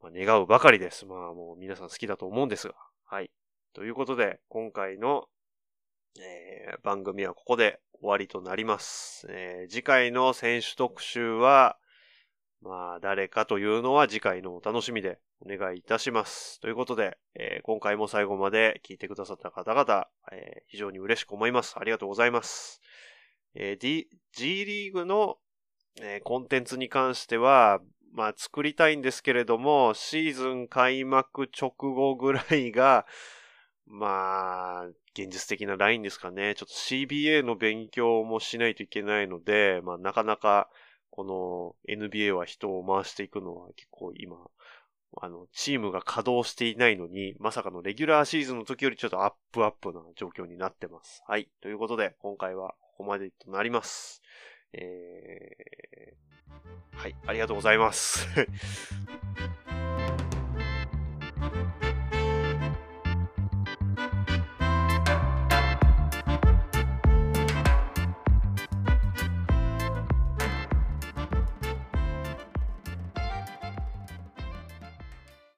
[0.00, 1.06] まあ、願うばかりです。
[1.06, 2.74] まあもう皆さん好きだと思うんですが。
[3.06, 3.30] はい。
[3.72, 5.24] ということで、今回の、
[6.20, 9.26] えー、番組はここで終わりとなります。
[9.30, 11.76] えー、次回の選手特集は、
[12.64, 16.60] まあ、誰かというのは次回のお楽しみでお願いいたします。
[16.60, 21.74] ということで、えー、今回も最後まで聞いてくださった方々、えー、非常に嬉しく思います。
[21.78, 22.80] ありがとうございます。
[23.54, 25.36] えー、D、G リーグの、
[26.00, 27.80] えコンテンツに関しては、
[28.14, 33.04] まあ、作りたいんですけれども、シーズン開幕直後ぐらいが、
[33.86, 36.54] まあ、現実的なラインですかね。
[36.54, 40.70] ちょっと CBA の勉強もしないといけないので、まあ、なかなか、
[41.14, 44.36] この NBA は人を回していくのは結構今、
[45.22, 51.22] あの、チームが稼働していないのに、まさかのレギュラーシーズンの時よりちょっとアップアップな状況になってます。
[51.28, 51.48] はい。
[51.60, 54.22] ということで、今回はここまでとなります。
[54.72, 57.14] えー、はい。
[57.28, 58.26] ありがとうございます。